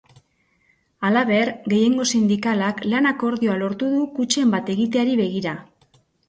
Halaber, 1.09 1.51
gehiengo 1.73 2.05
sindikalak 2.19 2.81
lan 2.93 3.09
akordioa 3.11 3.59
lortu 3.65 3.91
du, 3.97 4.01
kutxen 4.17 4.55
bat 4.57 4.73
egiteari 4.77 5.15
begira. 5.23 5.55